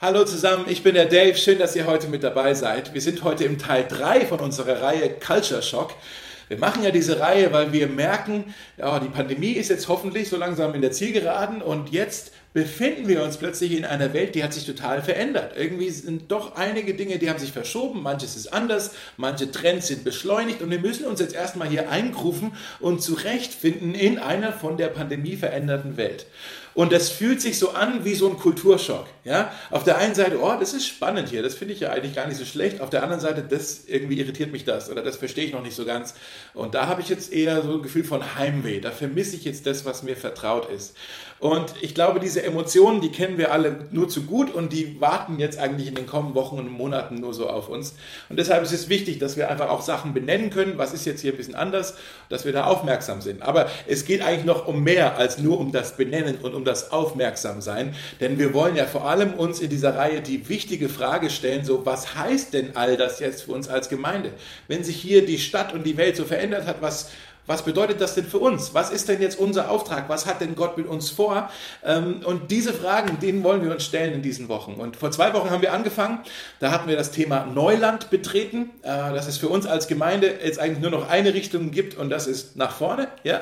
[0.00, 1.36] Hallo zusammen, ich bin der Dave.
[1.36, 2.92] Schön, dass ihr heute mit dabei seid.
[2.94, 5.94] Wir sind heute im Teil 3 von unserer Reihe Culture Shock.
[6.48, 10.36] Wir machen ja diese Reihe, weil wir merken, ja, die Pandemie ist jetzt hoffentlich so
[10.36, 14.52] langsam in der Zielgeraden und jetzt befinden wir uns plötzlich in einer Welt, die hat
[14.52, 15.56] sich total verändert.
[15.56, 20.04] Irgendwie sind doch einige Dinge, die haben sich verschoben, manches ist anders, manche Trends sind
[20.04, 24.88] beschleunigt und wir müssen uns jetzt erstmal hier eingrufen und zurechtfinden in einer von der
[24.88, 26.26] Pandemie veränderten Welt.
[26.74, 29.06] Und das fühlt sich so an wie so ein Kulturschock.
[29.22, 29.52] Ja?
[29.70, 32.26] Auf der einen Seite, oh, das ist spannend hier, das finde ich ja eigentlich gar
[32.26, 32.80] nicht so schlecht.
[32.80, 35.76] Auf der anderen Seite, das irgendwie irritiert mich das oder das verstehe ich noch nicht
[35.76, 36.14] so ganz.
[36.52, 38.80] Und da habe ich jetzt eher so ein Gefühl von Heimweh.
[38.80, 40.96] Da vermisse ich jetzt das, was mir vertraut ist.
[41.44, 45.38] Und ich glaube, diese Emotionen, die kennen wir alle nur zu gut und die warten
[45.38, 47.96] jetzt eigentlich in den kommenden Wochen und Monaten nur so auf uns.
[48.30, 51.20] Und deshalb ist es wichtig, dass wir einfach auch Sachen benennen können, was ist jetzt
[51.20, 51.96] hier ein bisschen anders,
[52.30, 53.42] dass wir da aufmerksam sind.
[53.42, 56.92] Aber es geht eigentlich noch um mehr als nur um das Benennen und um das
[56.92, 61.62] Aufmerksamsein, denn wir wollen ja vor allem uns in dieser Reihe die wichtige Frage stellen,
[61.62, 64.30] so was heißt denn all das jetzt für uns als Gemeinde?
[64.66, 67.10] Wenn sich hier die Stadt und die Welt so verändert hat, was
[67.46, 68.72] was bedeutet das denn für uns?
[68.72, 70.08] Was ist denn jetzt unser Auftrag?
[70.08, 71.50] Was hat denn Gott mit uns vor?
[71.84, 74.74] Ähm, und diese Fragen, denen wollen wir uns stellen in diesen Wochen.
[74.74, 76.20] Und vor zwei Wochen haben wir angefangen.
[76.60, 80.58] Da hatten wir das Thema Neuland betreten, äh, dass es für uns als Gemeinde jetzt
[80.58, 83.08] eigentlich nur noch eine Richtung gibt und das ist nach vorne.
[83.24, 83.40] Ja?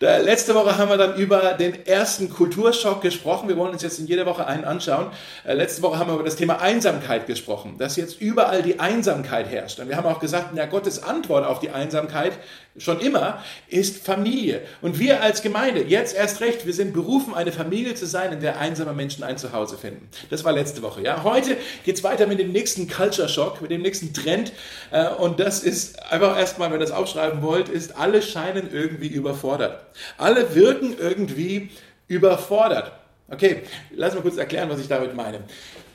[0.00, 3.48] letzte Woche haben wir dann über den ersten Kulturschock gesprochen.
[3.48, 5.06] Wir wollen uns jetzt in jeder Woche einen anschauen.
[5.44, 9.48] Äh, letzte Woche haben wir über das Thema Einsamkeit gesprochen, dass jetzt überall die Einsamkeit
[9.48, 9.78] herrscht.
[9.78, 12.32] Und wir haben auch gesagt, ja, Gottes Antwort auf die Einsamkeit
[12.76, 14.62] schon immer, ist Familie.
[14.80, 18.40] Und wir als Gemeinde, jetzt erst recht, wir sind berufen, eine Familie zu sein, in
[18.40, 20.08] der einsame Menschen ein Zuhause finden.
[20.30, 21.02] Das war letzte Woche.
[21.02, 21.24] Ja?
[21.24, 24.52] Heute geht es weiter mit dem nächsten Culture Shock, mit dem nächsten Trend.
[24.92, 29.08] Äh, und das ist einfach erstmal, wenn ihr das aufschreiben wollt, ist, alle scheinen irgendwie
[29.08, 29.84] überfordert.
[30.16, 31.70] Alle wirken irgendwie
[32.06, 32.92] überfordert.
[33.28, 33.62] Okay,
[33.94, 35.40] lass mal kurz erklären, was ich damit meine.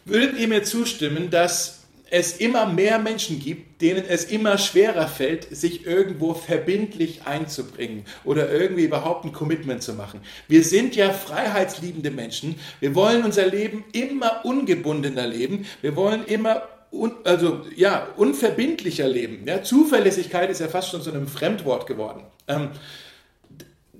[0.05, 1.84] Würdet ihr mir zustimmen, dass
[2.15, 8.49] es immer mehr Menschen gibt, denen es immer schwerer fällt, sich irgendwo verbindlich einzubringen oder
[8.49, 10.21] irgendwie überhaupt ein Commitment zu machen.
[10.47, 12.55] Wir sind ja freiheitsliebende Menschen.
[12.79, 15.65] Wir wollen unser Leben immer ungebundener leben.
[15.81, 19.45] Wir wollen immer un, also ja unverbindlicher leben.
[19.45, 22.23] Ja, Zuverlässigkeit ist ja fast schon zu einem Fremdwort geworden.
[22.47, 22.69] Ähm,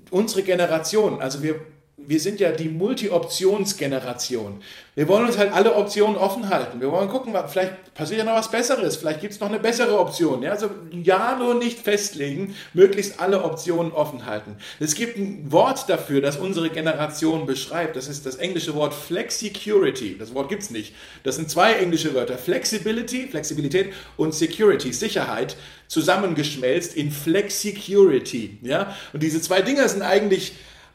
[0.09, 1.59] unsere Generation, also wir
[2.07, 4.61] wir sind ja die Multi-Options-Generation.
[4.95, 6.79] Wir wollen uns halt alle Optionen offen halten.
[6.79, 9.99] Wir wollen gucken, vielleicht passiert ja noch was Besseres, vielleicht gibt es noch eine bessere
[9.99, 10.41] Option.
[10.41, 10.51] Ja?
[10.51, 14.55] Also ja, nur nicht festlegen, möglichst alle Optionen offen halten.
[14.79, 17.97] Es gibt ein Wort dafür, das unsere Generation beschreibt.
[17.97, 20.17] Das ist das englische Wort Flexicurity.
[20.17, 20.95] Das Wort gibt es nicht.
[21.23, 22.37] Das sind zwei englische Wörter.
[22.37, 28.59] Flexibility, Flexibilität und Security, Sicherheit, zusammengeschmelzt in Flexicurity.
[28.61, 28.95] Ja?
[29.11, 30.53] Und diese zwei Dinge sind eigentlich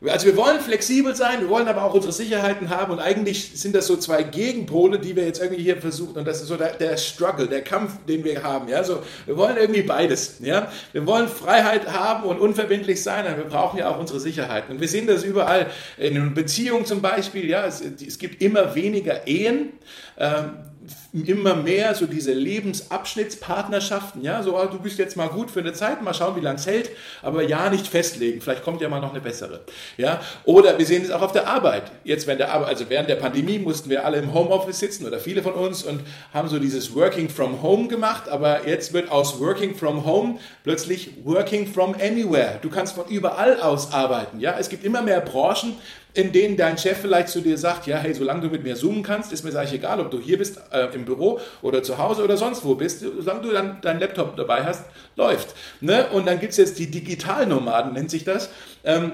[0.08, 3.74] also wir wollen flexibel sein, wir wollen aber auch unsere Sicherheiten haben und eigentlich sind
[3.74, 6.72] das so zwei Gegenpole, die wir jetzt irgendwie hier versuchen und das ist so der,
[6.72, 8.68] der Struggle, der Kampf, den wir haben.
[8.68, 10.36] Ja, so wir wollen irgendwie beides.
[10.40, 14.74] Ja, wir wollen Freiheit haben und unverbindlich sein, aber wir brauchen ja auch unsere Sicherheiten
[14.74, 15.66] und wir sehen das überall
[15.98, 17.46] in Beziehungen zum Beispiel.
[17.48, 19.74] Ja, es, es gibt immer weniger Ehen.
[20.18, 20.69] Ähm,
[21.12, 25.72] immer mehr so diese Lebensabschnittspartnerschaften, ja, so, ah, du bist jetzt mal gut für eine
[25.72, 26.90] Zeit, mal schauen, wie lange es hält,
[27.22, 29.60] aber ja, nicht festlegen, vielleicht kommt ja mal noch eine bessere,
[29.98, 33.10] ja, oder wir sehen es auch auf der Arbeit, jetzt wenn der Arbeit, also während
[33.10, 36.00] der Pandemie mussten wir alle im Homeoffice sitzen oder viele von uns und
[36.32, 41.10] haben so dieses Working from Home gemacht, aber jetzt wird aus Working from Home plötzlich
[41.24, 45.74] Working from Anywhere, du kannst von überall aus arbeiten, ja, es gibt immer mehr Branchen,
[46.14, 49.02] in denen dein Chef vielleicht zu dir sagt, ja, hey, solange du mit mir zoomen
[49.02, 52.24] kannst, ist mir eigentlich egal, ob du hier bist äh, im Büro oder zu Hause
[52.24, 54.84] oder sonst wo bist, solange du dann deinen Laptop dabei hast,
[55.16, 55.54] läuft.
[55.80, 56.08] Ne?
[56.08, 58.50] Und dann gibt es jetzt die Digitalnomaden, nennt sich das.
[58.84, 59.12] Ähm,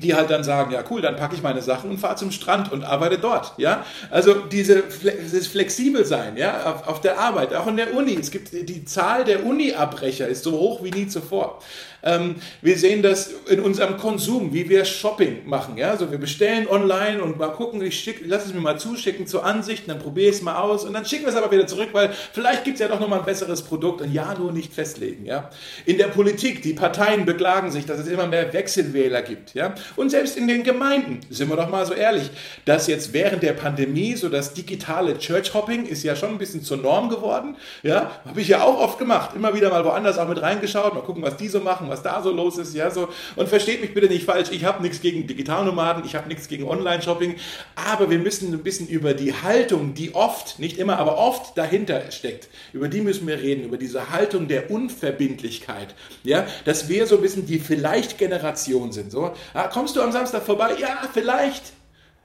[0.00, 2.72] die halt dann sagen, ja cool, dann packe ich meine Sachen und fahre zum Strand
[2.72, 3.84] und arbeite dort, ja.
[4.10, 4.82] Also diese,
[5.22, 8.16] dieses flexibel sein, ja, auf, auf der Arbeit, auch in der Uni.
[8.20, 11.60] Es gibt die Zahl der Uni-Abbrecher ist so hoch wie nie zuvor.
[12.04, 15.76] Ähm, wir sehen das in unserem Konsum, wie wir Shopping machen.
[15.76, 15.90] Ja?
[15.90, 19.44] Also wir bestellen online und mal gucken, ich schick, lass es mir mal zuschicken zur
[19.44, 21.88] Ansicht, dann probiere ich es mal aus und dann schicken wir es aber wieder zurück,
[21.92, 25.24] weil vielleicht gibt es ja doch nochmal ein besseres Produkt und ja, nur nicht festlegen.
[25.24, 25.50] Ja?
[25.86, 29.54] In der Politik, die Parteien beklagen sich, dass es immer mehr Wechselwähler gibt.
[29.54, 29.74] Ja?
[29.96, 32.30] Und selbst in den Gemeinden, sind wir doch mal so ehrlich,
[32.66, 36.76] dass jetzt während der Pandemie so das digitale Church-Hopping ist ja schon ein bisschen zur
[36.76, 37.56] Norm geworden.
[37.82, 38.10] Ja?
[38.26, 39.30] Habe ich ja auch oft gemacht.
[39.34, 42.22] Immer wieder mal woanders auch mit reingeschaut, mal gucken, was die so machen, was da
[42.22, 42.74] so los ist.
[42.74, 43.08] Ja, so.
[43.36, 46.64] Und versteht mich bitte nicht falsch, ich habe nichts gegen Digitalnomaden, ich habe nichts gegen
[46.64, 47.36] Online-Shopping,
[47.76, 52.10] aber wir müssen ein bisschen über die Haltung, die oft, nicht immer, aber oft dahinter
[52.10, 55.94] steckt, über die müssen wir reden, über diese Haltung der Unverbindlichkeit.
[56.24, 59.12] Ja, dass wir so ein bisschen die Vielleicht-Generation sind.
[59.12, 60.72] So, ah, kommst du am Samstag vorbei?
[60.80, 61.72] Ja, vielleicht.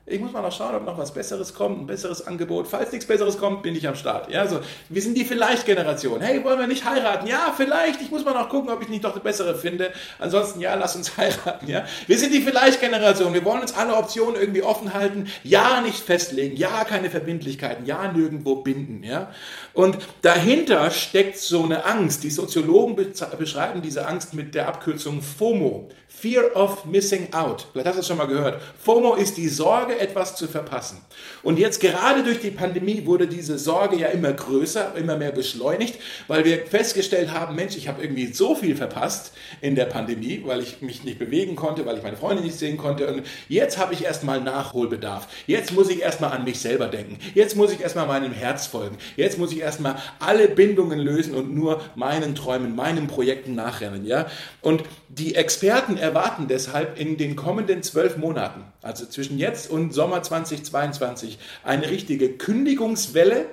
[0.09, 2.67] Ich muss mal noch schauen, ob noch was Besseres kommt, ein besseres Angebot.
[2.67, 4.31] Falls nichts Besseres kommt, bin ich am Start.
[4.31, 4.59] Ja, also,
[4.89, 6.19] wir sind die Vielleicht-Generation.
[6.19, 7.27] Hey, wollen wir nicht heiraten?
[7.27, 8.01] Ja, vielleicht.
[8.01, 9.91] Ich muss mal noch gucken, ob ich nicht doch eine bessere finde.
[10.17, 11.69] Ansonsten, ja, lass uns heiraten.
[11.69, 13.33] Ja, wir sind die Vielleicht-Generation.
[13.33, 15.27] Wir wollen uns alle Optionen irgendwie offen halten.
[15.44, 16.57] Ja, nicht festlegen.
[16.57, 17.85] Ja, keine Verbindlichkeiten.
[17.85, 19.03] Ja, nirgendwo binden.
[19.03, 19.31] Ja,
[19.74, 22.24] und dahinter steckt so eine Angst.
[22.24, 22.95] Die Soziologen
[23.38, 25.89] beschreiben diese Angst mit der Abkürzung FOMO.
[26.19, 27.68] Fear of Missing Out.
[27.71, 28.62] Vielleicht hast du es schon mal gehört.
[28.83, 30.98] FOMO ist die Sorge, etwas zu verpassen.
[31.44, 35.98] Und jetzt gerade durch die Pandemie wurde diese Sorge ja immer größer, immer mehr beschleunigt,
[36.27, 39.31] weil wir festgestellt haben, Mensch, ich habe irgendwie so viel verpasst
[39.62, 42.75] in der Pandemie, weil ich mich nicht bewegen konnte, weil ich meine Freunde nicht sehen
[42.75, 43.07] konnte.
[43.07, 45.30] Und jetzt habe ich erstmal Nachholbedarf.
[45.48, 47.18] Jetzt muss ich erstmal an mich selber denken.
[47.33, 48.98] Jetzt muss ich erstmal meinem Herz folgen.
[49.15, 54.06] Jetzt muss ich erstmal alle Bindungen lösen und nur meinen Träumen, meinen Projekten nachrennen.
[54.06, 54.27] Ja?
[54.61, 60.23] Und die Experten erwarten deshalb in den kommenden zwölf Monaten, also zwischen jetzt und Sommer
[60.23, 63.45] 2022, eine richtige Kündigungswelle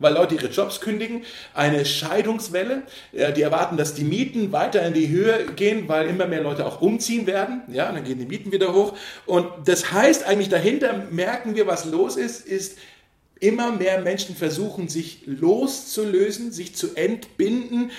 [0.00, 1.22] weil Leute ihre Jobs kündigen,
[1.54, 2.82] eine Scheidungswelle.
[3.12, 6.80] Die erwarten, dass die Mieten weiter in die Höhe gehen, weil immer mehr Leute auch
[6.80, 7.62] umziehen werden.
[7.68, 8.96] Ja, dann gehen die Mieten wieder hoch.
[9.24, 12.78] Und das heißt eigentlich dahinter merken wir, was los ist, ist
[13.40, 17.90] immer mehr Menschen versuchen, sich loszulösen, sich zu entbinden,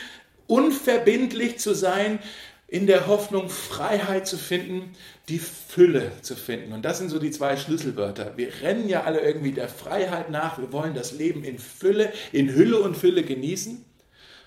[0.47, 2.19] unverbindlich zu sein,
[2.67, 4.95] in der Hoffnung, Freiheit zu finden,
[5.29, 6.73] die Fülle zu finden.
[6.73, 8.33] Und das sind so die zwei Schlüsselwörter.
[8.37, 10.57] Wir rennen ja alle irgendwie der Freiheit nach.
[10.57, 13.85] Wir wollen das Leben in Fülle, in Hülle und Fülle genießen.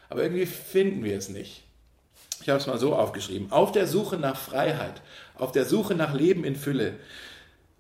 [0.08, 1.62] Aber irgendwie finden wir es nicht.
[2.42, 3.52] Ich habe es mal so aufgeschrieben.
[3.52, 5.00] Auf der Suche nach Freiheit,
[5.34, 6.94] auf der Suche nach Leben in Fülle,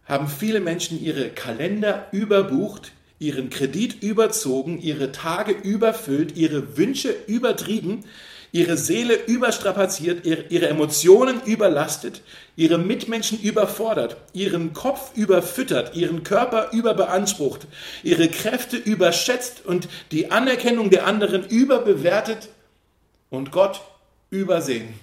[0.04, 8.04] haben viele Menschen ihre Kalender überbucht, ihren Kredit überzogen, ihre Tage überfüllt, ihre Wünsche übertrieben,
[8.52, 12.22] ihre Seele überstrapaziert, ihre Emotionen überlastet,
[12.56, 17.66] ihre Mitmenschen überfordert, ihren Kopf überfüttert, ihren Körper überbeansprucht,
[18.02, 22.48] ihre Kräfte überschätzt und die Anerkennung der anderen überbewertet
[23.30, 23.80] und Gott
[24.30, 24.94] übersehen.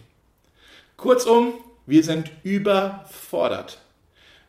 [0.97, 1.53] Kurzum,
[1.85, 3.79] wir sind überfordert.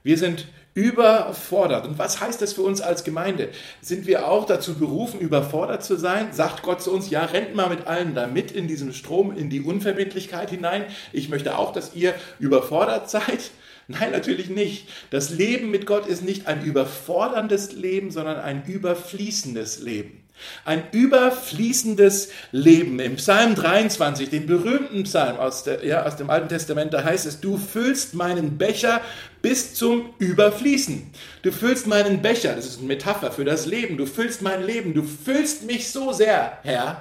[0.03, 0.47] Wir sind
[0.77, 1.87] überfordert.
[1.87, 3.49] Und was heißt das für uns als Gemeinde?
[3.81, 6.35] Sind wir auch dazu berufen, überfordert zu sein?
[6.35, 9.49] Sagt Gott zu uns, ja, rennt mal mit allen da mit in diesen Strom, in
[9.49, 10.85] die Unverbindlichkeit hinein.
[11.15, 13.51] Ich möchte auch, dass ihr überfordert seid.
[13.89, 14.89] Nein, natürlich nicht.
[15.11, 20.27] Das Leben mit Gott ist nicht ein überforderndes Leben, sondern ein überfließendes Leben.
[20.65, 22.99] Ein überfließendes Leben.
[22.99, 27.27] Im Psalm 23, dem berühmten Psalm aus, der, ja, aus dem Alten Testament, da heißt
[27.27, 29.01] es, du füllst meinen Becher
[29.41, 31.11] bis zum Überfließen.
[31.43, 34.93] Du füllst meinen Becher, das ist eine Metapher für das Leben, du füllst mein Leben,
[34.93, 37.01] du füllst mich so sehr, Herr,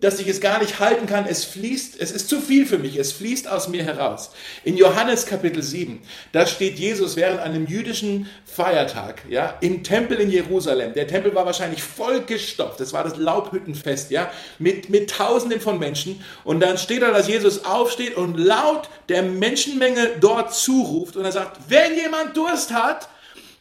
[0.00, 1.26] dass ich es gar nicht halten kann.
[1.26, 4.30] Es fließt, es ist zu viel für mich, es fließt aus mir heraus.
[4.62, 6.02] In Johannes Kapitel 7,
[6.32, 10.92] da steht Jesus während einem jüdischen Feiertag, ja, im Tempel in Jerusalem.
[10.92, 16.22] Der Tempel war wahrscheinlich vollgestopft, das war das Laubhüttenfest, ja, mit, mit Tausenden von Menschen.
[16.44, 21.32] Und dann steht da, dass Jesus aufsteht und laut der Menschenmenge dort zuruft und er
[21.32, 23.08] sagt, wenn jemand Durst hat,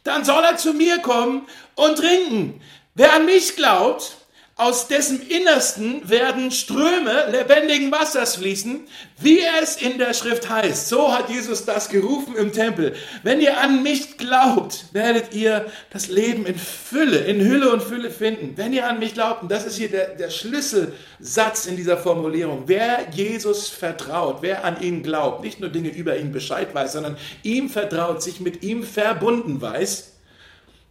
[0.03, 2.61] dann soll er zu mir kommen und trinken.
[2.93, 4.17] Wer an mich glaubt,
[4.57, 8.87] aus dessen Innersten werden Ströme lebendigen Wassers fließen,
[9.19, 10.87] wie es in der Schrift heißt.
[10.87, 12.95] So hat Jesus das gerufen im Tempel.
[13.23, 18.09] Wenn ihr an mich glaubt, werdet ihr das Leben in Fülle, in Hülle und Fülle
[18.09, 18.53] finden.
[18.55, 22.63] Wenn ihr an mich glaubt, und das ist hier der, der Schlüsselsatz in dieser Formulierung,
[22.67, 27.17] wer Jesus vertraut, wer an ihn glaubt, nicht nur Dinge über ihn Bescheid weiß, sondern
[27.43, 30.14] ihm vertraut, sich mit ihm verbunden weiß,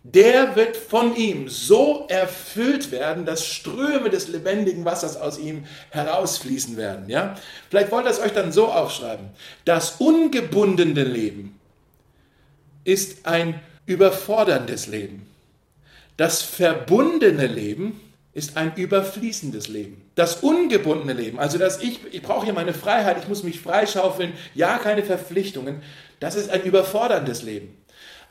[0.05, 6.77] der wird von ihm so erfüllt werden, dass Ströme des lebendigen Wassers aus ihm herausfließen
[6.77, 7.09] werden.
[7.09, 7.37] Ja?
[7.71, 9.31] Vielleicht wollt ihr es euch dann so aufschreiben.
[9.65, 11.59] Das ungebundene Leben
[12.85, 15.27] ist ein überforderndes Leben.
[16.19, 17.99] Das verbundene Leben
[18.35, 20.03] ist ein überfließendes Leben.
[20.17, 24.35] Das ungebundene Leben, also dass ich, ich brauche hier meine Freiheit, ich muss mich freischaufeln,
[24.55, 25.83] ja, keine Verpflichtungen,
[26.21, 27.75] das ist ein überforderndes Leben.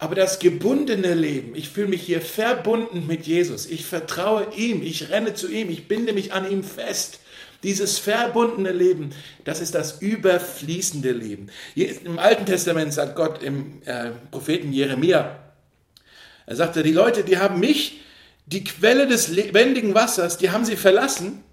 [0.03, 3.65] Aber das gebundene Leben, ich fühle mich hier verbunden mit Jesus.
[3.65, 7.19] Ich vertraue ihm, ich renne zu ihm, ich binde mich an ihm fest.
[7.63, 9.11] Dieses verbundene Leben,
[9.45, 11.47] das ist das überfließende Leben.
[11.75, 15.39] Im Alten Testament sagt Gott im äh, Propheten Jeremia,
[16.47, 18.01] er sagte, die Leute, die haben mich,
[18.45, 21.45] die Quelle des lebendigen Wassers, die haben sie verlassen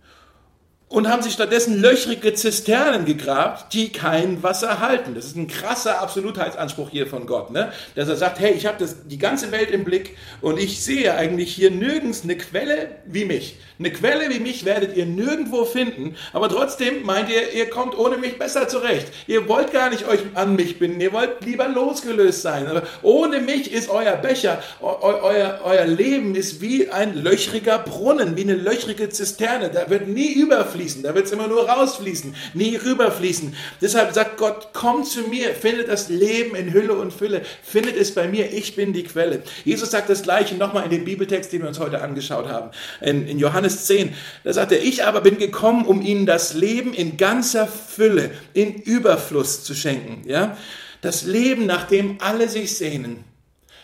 [0.91, 5.15] und haben sich stattdessen löchrige Zisternen gegrabt, die kein Wasser halten.
[5.15, 7.73] Das ist ein krasser Absolutheitsanspruch hier von Gott, ne?
[7.95, 11.55] dass er sagt, hey, ich habe die ganze Welt im Blick und ich sehe eigentlich
[11.55, 13.57] hier nirgends eine Quelle wie mich.
[13.79, 18.19] Eine Quelle wie mich werdet ihr nirgendwo finden, aber trotzdem meint ihr, ihr kommt ohne
[18.19, 19.07] mich besser zurecht.
[19.29, 22.67] Ihr wollt gar nicht euch an mich binden, ihr wollt lieber losgelöst sein.
[22.67, 28.43] Aber ohne mich ist euer Becher, euer, euer Leben ist wie ein löchriger Brunnen, wie
[28.43, 29.71] eine löchrige Zisterne.
[29.71, 33.55] Da wird nie überfließen, da wird es immer nur rausfließen, nie rüberfließen.
[33.81, 38.15] Deshalb sagt Gott, kommt zu mir, findet das Leben in Hülle und Fülle, findet es
[38.15, 39.43] bei mir, ich bin die Quelle.
[39.65, 42.71] Jesus sagt das Gleiche nochmal in dem Bibeltext, den wir uns heute angeschaut haben,
[43.01, 46.55] in, in Johannes Johannes 10, da sagt er, ich aber bin gekommen, um ihnen das
[46.55, 50.29] Leben in ganzer Fülle, in Überfluss zu schenken.
[50.29, 50.57] Ja?
[51.01, 53.25] Das Leben, nach dem alle sich sehnen.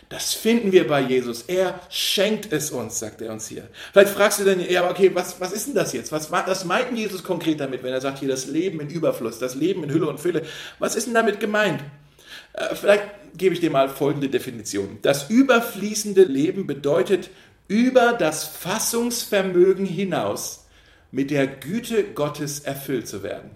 [0.09, 1.43] Das finden wir bei Jesus.
[1.43, 3.67] Er schenkt es uns, sagt er uns hier.
[3.91, 6.13] Vielleicht fragst du dann, ja, okay, was, was ist denn das jetzt?
[6.13, 9.55] Was, was meint Jesus konkret damit, wenn er sagt hier das Leben in Überfluss, das
[9.55, 10.43] Leben in Hülle und Fülle?
[10.79, 11.81] Was ist denn damit gemeint?
[12.53, 13.03] Äh, vielleicht
[13.35, 14.99] gebe ich dir mal folgende Definition.
[15.01, 17.29] Das überfließende Leben bedeutet
[17.67, 20.67] über das Fassungsvermögen hinaus
[21.11, 23.51] mit der Güte Gottes erfüllt zu werden.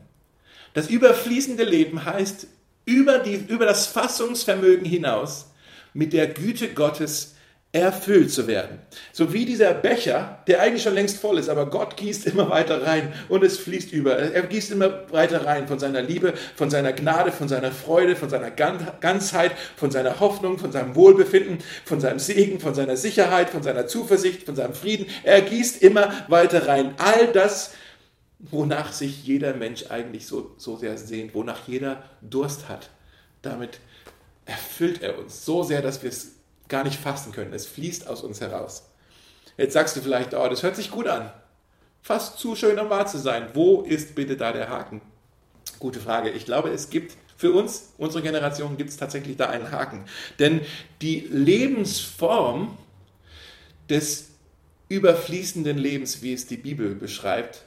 [0.73, 2.47] Das überfließende Leben heißt,
[2.85, 5.50] über, die, über das Fassungsvermögen hinaus
[5.93, 7.35] mit der Güte Gottes
[7.73, 8.79] erfüllt zu werden.
[9.13, 12.85] So wie dieser Becher, der eigentlich schon längst voll ist, aber Gott gießt immer weiter
[12.85, 14.17] rein und es fließt über.
[14.17, 18.29] Er gießt immer weiter rein von seiner Liebe, von seiner Gnade, von seiner Freude, von
[18.29, 23.63] seiner Ganzheit, von seiner Hoffnung, von seinem Wohlbefinden, von seinem Segen, von seiner Sicherheit, von
[23.63, 25.05] seiner Zuversicht, von seinem Frieden.
[25.23, 26.95] Er gießt immer weiter rein.
[26.97, 27.71] All das,
[28.39, 32.89] wonach sich jeder Mensch eigentlich so, so sehr sehnt, wonach jeder Durst hat.
[33.41, 33.79] Damit
[34.45, 36.33] erfüllt er uns so sehr, dass wir es
[36.67, 37.53] gar nicht fassen können.
[37.53, 38.89] Es fließt aus uns heraus.
[39.57, 41.31] Jetzt sagst du vielleicht, oh, das hört sich gut an.
[42.01, 43.49] Fast zu schön, um wahr zu sein.
[43.53, 45.01] Wo ist bitte da der Haken?
[45.79, 46.31] Gute Frage.
[46.31, 50.05] Ich glaube, es gibt für uns, unsere Generation, gibt es tatsächlich da einen Haken.
[50.39, 50.61] Denn
[51.01, 52.77] die Lebensform
[53.89, 54.29] des
[54.89, 57.63] überfließenden Lebens, wie es die Bibel beschreibt,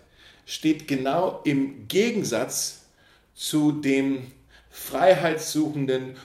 [0.47, 2.87] steht genau im Gegensatz
[3.35, 4.31] zu dem
[4.71, 6.17] freiheitssuchenden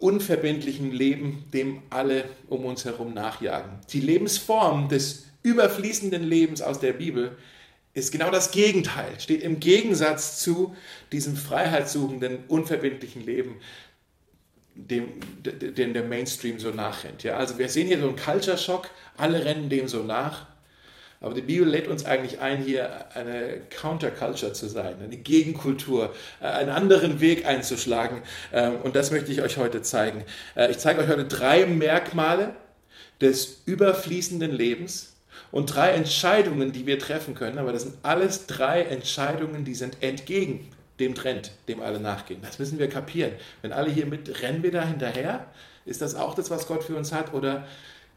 [0.00, 3.80] unverbindlichen Leben, dem alle um uns herum nachjagen.
[3.92, 7.36] Die Lebensform des überfließenden Lebens aus der Bibel
[7.94, 10.74] ist genau das Gegenteil, steht im Gegensatz zu
[11.10, 13.56] diesem freiheitssuchenden, unverbindlichen Leben,
[14.74, 15.08] dem,
[15.44, 17.22] dem der Mainstream so nachrennt.
[17.22, 20.46] Ja, also wir sehen hier so einen Culture Shock, alle rennen dem so nach.
[21.22, 26.46] Aber die Bibel lädt uns eigentlich ein, hier eine Counterculture zu sein, eine Gegenkultur, äh,
[26.46, 28.22] einen anderen Weg einzuschlagen.
[28.52, 30.24] Ähm, und das möchte ich euch heute zeigen.
[30.56, 32.54] Äh, ich zeige euch heute drei Merkmale
[33.20, 35.14] des überfließenden Lebens
[35.52, 37.58] und drei Entscheidungen, die wir treffen können.
[37.58, 42.40] Aber das sind alles drei Entscheidungen, die sind entgegen dem Trend, dem alle nachgehen.
[42.42, 43.32] Das müssen wir kapieren.
[43.62, 45.46] Wenn alle hier mit, rennen wir da hinterher?
[45.84, 47.32] Ist das auch das, was Gott für uns hat?
[47.32, 47.64] Oder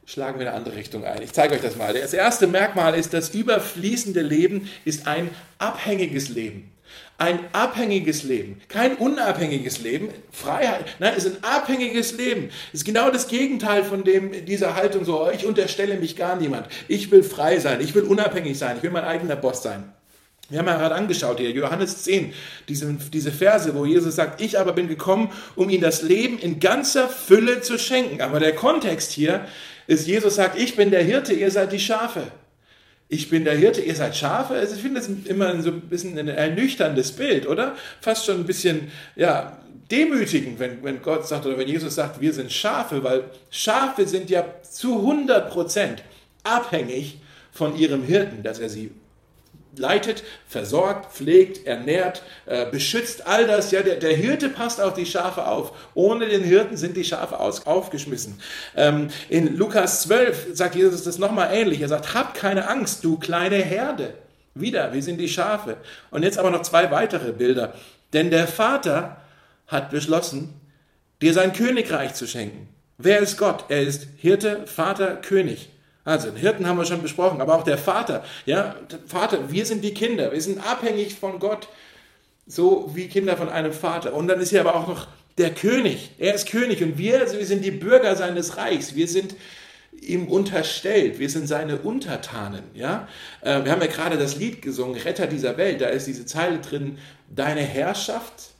[0.05, 1.21] schlagen wir in eine andere Richtung ein.
[1.21, 1.93] Ich zeige euch das mal.
[1.93, 6.71] Das erste Merkmal ist, das überfließende Leben ist ein abhängiges Leben.
[7.17, 12.49] Ein abhängiges Leben, kein unabhängiges Leben, Freiheit, nein, ist ein abhängiges Leben.
[12.73, 16.67] Ist genau das Gegenteil von dem, dieser Haltung so, ich unterstelle mich gar niemand.
[16.89, 19.93] Ich will frei sein, ich will unabhängig sein, ich will mein eigener Boss sein.
[20.49, 22.33] Wir haben ja gerade angeschaut hier, Johannes 10,
[22.67, 26.59] diese, diese Verse, wo Jesus sagt, ich aber bin gekommen, um ihnen das Leben in
[26.59, 28.21] ganzer Fülle zu schenken.
[28.21, 29.47] Aber der Kontext hier
[29.87, 32.23] ist, Jesus sagt, ich bin der Hirte, ihr seid die Schafe.
[33.07, 34.55] Ich bin der Hirte, ihr seid Schafe.
[34.55, 37.75] Also ich finde das immer so ein bisschen ein ernüchterndes Bild, oder?
[38.01, 39.59] Fast schon ein bisschen, ja,
[39.91, 44.29] demütigend, wenn, wenn Gott sagt oder wenn Jesus sagt, wir sind Schafe, weil Schafe sind
[44.29, 46.03] ja zu 100 Prozent
[46.43, 47.19] abhängig
[47.51, 48.91] von ihrem Hirten, dass er sie
[49.79, 53.71] leitet, versorgt, pflegt, ernährt, äh, beschützt, all das.
[53.71, 55.71] Ja, der, der, Hirte passt auf die Schafe auf.
[55.93, 58.39] Ohne den Hirten sind die Schafe aus, aufgeschmissen.
[58.75, 61.81] Ähm, in Lukas 12 sagt Jesus das nochmal ähnlich.
[61.81, 64.13] Er sagt, hab keine Angst, du kleine Herde.
[64.53, 65.77] Wieder, wir sind die Schafe.
[66.11, 67.73] Und jetzt aber noch zwei weitere Bilder.
[68.13, 69.17] Denn der Vater
[69.67, 70.53] hat beschlossen,
[71.21, 72.69] dir sein Königreich zu schenken.
[72.97, 73.65] Wer ist Gott?
[73.67, 75.69] Er ist Hirte, Vater, König.
[76.05, 78.23] Also den Hirten haben wir schon besprochen, aber auch der Vater.
[78.45, 78.75] Ja,
[79.07, 81.67] Vater, wir sind die Kinder, wir sind abhängig von Gott,
[82.47, 84.13] so wie Kinder von einem Vater.
[84.13, 85.07] Und dann ist hier aber auch noch
[85.37, 86.11] der König.
[86.19, 88.95] Er ist König und wir, also wir sind die Bürger seines Reichs.
[88.95, 89.35] Wir sind
[89.99, 91.19] ihm unterstellt.
[91.19, 92.63] Wir sind seine Untertanen.
[92.73, 93.07] Ja?
[93.41, 95.81] Äh, wir haben ja gerade das Lied gesungen, Retter dieser Welt.
[95.81, 98.51] Da ist diese Zeile drin, deine Herrschaft,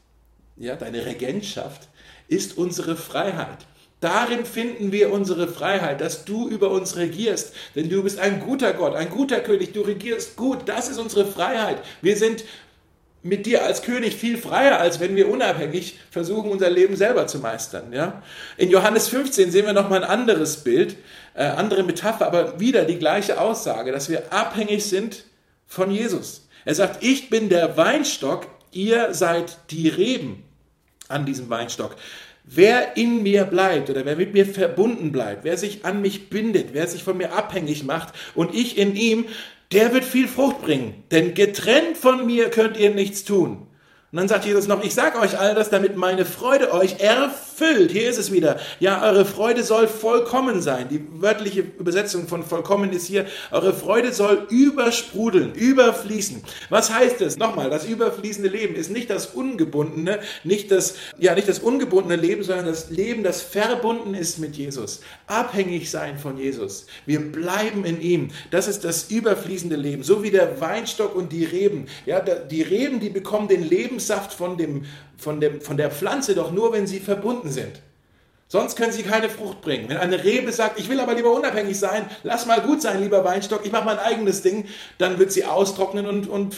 [0.58, 1.90] ja, deine Regentschaft
[2.28, 3.60] ist unsere Freiheit.
[4.02, 7.54] Darin finden wir unsere Freiheit, dass du über uns regierst.
[7.76, 10.60] Denn du bist ein guter Gott, ein guter König, du regierst gut.
[10.68, 11.82] Das ist unsere Freiheit.
[12.02, 12.44] Wir sind
[13.26, 17.40] mit dir als König viel freier, als wenn wir unabhängig versuchen, unser Leben selber zu
[17.40, 17.92] meistern.
[17.92, 18.22] Ja?
[18.56, 20.96] In Johannes 15 sehen wir nochmal ein anderes Bild,
[21.34, 25.24] äh, andere Metapher, aber wieder die gleiche Aussage, dass wir abhängig sind
[25.66, 26.48] von Jesus.
[26.66, 30.44] Er sagt, ich bin der Weinstock, ihr seid die Reben
[31.08, 31.96] an diesem Weinstock.
[32.48, 36.74] Wer in mir bleibt oder wer mit mir verbunden bleibt, wer sich an mich bindet,
[36.74, 39.26] wer sich von mir abhängig macht und ich in ihm,
[39.72, 41.04] der wird viel Frucht bringen.
[41.10, 43.66] Denn getrennt von mir könnt ihr nichts tun.
[44.16, 47.92] Und dann sagt Jesus noch, ich sage euch all das, damit meine Freude euch erfüllt.
[47.92, 48.58] Hier ist es wieder.
[48.80, 50.88] Ja, eure Freude soll vollkommen sein.
[50.88, 56.42] Die wörtliche Übersetzung von vollkommen ist hier, eure Freude soll übersprudeln, überfließen.
[56.70, 57.36] Was heißt es?
[57.38, 62.42] Nochmal, das überfließende Leben ist nicht das ungebundene, nicht das, ja, nicht das ungebundene Leben,
[62.42, 65.02] sondern das Leben, das verbunden ist mit Jesus.
[65.28, 66.86] Abhängig sein von Jesus.
[67.06, 68.30] Wir bleiben in ihm.
[68.50, 70.04] Das ist das überfließende Leben.
[70.04, 71.88] So wie der Weinstock und die Reben.
[72.06, 74.86] Ja, die Reben, die bekommen den Lebens Lebenssaft von, dem,
[75.18, 77.82] von, dem, von der Pflanze doch nur, wenn sie verbunden sind.
[78.48, 79.90] Sonst können sie keine Frucht bringen.
[79.90, 83.24] Wenn eine Rebe sagt, ich will aber lieber unabhängig sein, lass mal gut sein, lieber
[83.26, 84.68] Weinstock, ich mache mein eigenes Ding,
[85.00, 86.56] dann wird sie austrocknen und, und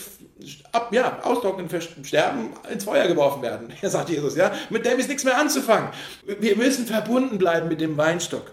[0.73, 1.69] ab, ja, austrocknen,
[2.03, 3.71] sterben, ins Feuer geworfen werden.
[3.81, 4.51] Sagt Jesus, ja.
[4.69, 5.89] Mit dem ist nichts mehr anzufangen.
[6.25, 8.51] Wir müssen verbunden bleiben mit dem Weinstock.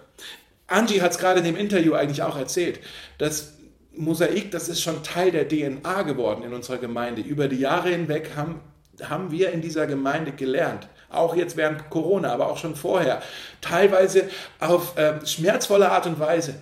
[0.69, 2.79] Angie hat es gerade in dem Interview eigentlich auch erzählt,
[3.19, 3.55] dass
[3.97, 7.21] Mosaik, das ist schon Teil der DNA geworden in unserer Gemeinde.
[7.21, 8.61] Über die Jahre hinweg haben
[9.03, 10.89] haben wir in dieser Gemeinde gelernt.
[11.11, 13.23] Auch jetzt während Corona, aber auch schon vorher.
[13.61, 16.57] Teilweise auf äh, schmerzvolle Art und Weise.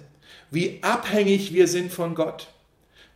[0.50, 2.48] Wie abhängig wir sind von Gott.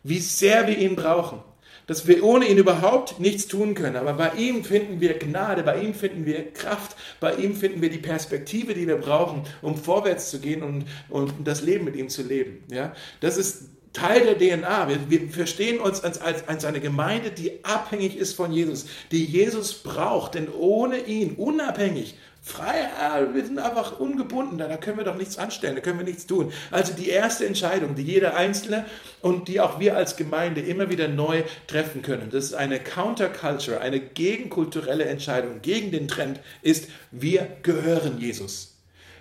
[0.03, 1.39] Wie sehr wir ihn brauchen.
[1.85, 3.95] Dass wir ohne ihn überhaupt nichts tun können.
[3.95, 7.89] Aber bei ihm finden wir Gnade, bei ihm finden wir Kraft, bei ihm finden wir
[7.89, 12.09] die Perspektive, die wir brauchen, um vorwärts zu gehen und, und das Leben mit ihm
[12.09, 12.63] zu leben.
[12.69, 12.93] Ja?
[13.21, 14.89] Das ist Teil der DNA.
[14.89, 19.25] Wir, wir verstehen uns als, als, als eine Gemeinde, die abhängig ist von Jesus, die
[19.25, 22.15] Jesus braucht, denn ohne ihn, unabhängig,
[22.47, 22.87] frei,
[23.33, 26.51] wir sind einfach ungebunden, da können wir doch nichts anstellen, da können wir nichts tun.
[26.71, 28.85] Also die erste Entscheidung, die jeder Einzelne
[29.21, 33.81] und die auch wir als Gemeinde immer wieder neu treffen können, das ist eine Counterculture,
[33.81, 38.76] eine gegenkulturelle Entscheidung gegen den Trend, ist, wir gehören Jesus.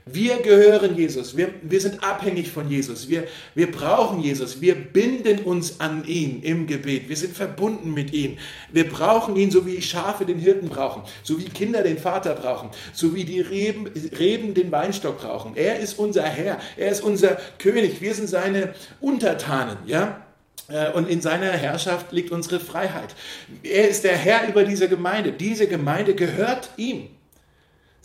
[0.09, 1.37] Wir gehören Jesus.
[1.37, 3.09] Wir, wir sind abhängig von Jesus.
[3.09, 3.25] Wir,
[3.57, 4.61] wir brauchen Jesus.
[4.61, 7.09] Wir binden uns an ihn im Gebet.
[7.09, 8.39] Wir sind verbunden mit ihm.
[8.71, 12.71] Wir brauchen ihn, so wie Schafe den Hirten brauchen, so wie Kinder den Vater brauchen,
[12.93, 15.57] so wie die Reben, Reben den Weinstock brauchen.
[15.57, 16.61] Er ist unser Herr.
[16.77, 18.01] Er ist unser König.
[18.01, 19.79] Wir sind seine Untertanen.
[19.87, 20.25] Ja?
[20.69, 23.17] Äh, und in seiner Herrschaft liegt unsere Freiheit.
[23.65, 25.33] Er ist der Herr über diese Gemeinde.
[25.33, 27.09] Diese Gemeinde gehört ihm.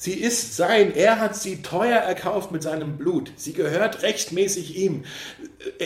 [0.03, 3.31] Sie ist sein, er hat sie teuer erkauft mit seinem Blut.
[3.35, 5.03] Sie gehört rechtmäßig ihm.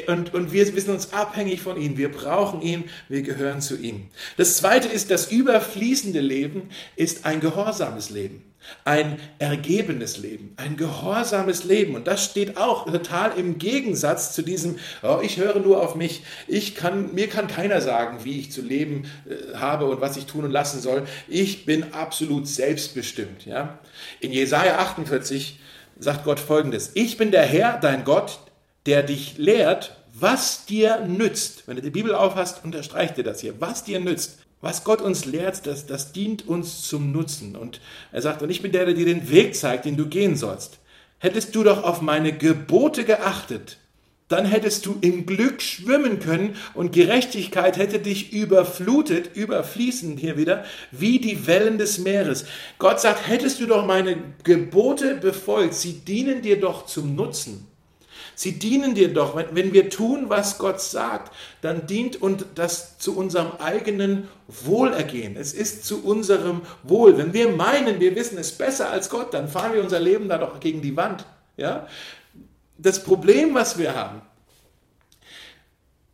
[0.08, 1.98] Und, und wir sind uns abhängig von ihm.
[1.98, 4.08] Wir brauchen ihn, wir gehören zu ihm.
[4.38, 8.42] Das zweite ist, das überfließende Leben ist ein gehorsames Leben
[8.84, 11.96] ein ergebenes Leben, ein gehorsames Leben.
[11.96, 16.24] Und das steht auch total im Gegensatz zu diesem, oh, ich höre nur auf mich,
[16.48, 20.26] ich kann, mir kann keiner sagen, wie ich zu leben äh, habe und was ich
[20.26, 21.08] tun und lassen soll.
[21.28, 23.46] Ich bin absolut selbstbestimmt.
[23.46, 23.80] Ja?
[24.20, 25.60] In Jesaja 48
[26.00, 28.40] sagt Gott folgendes: Ich bin der Herr, dein Gott,
[28.86, 31.68] der dich lehrt, was dir nützt.
[31.68, 34.45] Wenn du die Bibel aufhast, unterstreicht dir das hier, was dir nützt.
[34.66, 37.56] Was Gott uns lehrt, das, das dient uns zum Nutzen.
[37.56, 40.36] Und er sagt, und ich bin der, der dir den Weg zeigt, den du gehen
[40.36, 40.80] sollst.
[41.20, 43.78] Hättest du doch auf meine Gebote geachtet,
[44.28, 50.66] dann hättest du im Glück schwimmen können und Gerechtigkeit hätte dich überflutet, überfließend hier wieder,
[50.90, 52.46] wie die Wellen des Meeres.
[52.80, 57.68] Gott sagt, hättest du doch meine Gebote befolgt, sie dienen dir doch zum Nutzen.
[58.36, 59.36] Sie dienen dir doch.
[59.36, 65.38] Wenn wir tun, was Gott sagt, dann dient und das zu unserem eigenen Wohlergehen.
[65.38, 67.18] Es ist zu unserem Wohl.
[67.18, 70.38] Wenn wir meinen, wir wissen es besser als Gott, dann fahren wir unser Leben da
[70.38, 71.26] doch gegen die Wand.
[71.58, 71.88] Ja?
[72.78, 74.22] Das Problem, was wir haben,